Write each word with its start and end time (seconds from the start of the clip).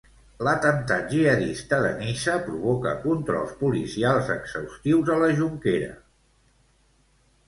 L'atemptat 0.45 1.03
jihadista 1.09 1.77
de 1.83 1.91
Niça 1.99 2.37
provoca 2.47 2.93
controls 3.03 3.53
policials 3.59 4.31
exhaustius 4.37 5.13
a 5.17 5.19
la 5.25 5.29
Jonquera. 5.41 5.91